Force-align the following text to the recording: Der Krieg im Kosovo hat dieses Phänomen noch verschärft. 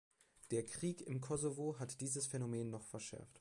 Der 0.49 0.65
Krieg 0.65 1.05
im 1.05 1.21
Kosovo 1.21 1.77
hat 1.77 2.01
dieses 2.01 2.25
Phänomen 2.25 2.71
noch 2.71 2.81
verschärft. 2.85 3.29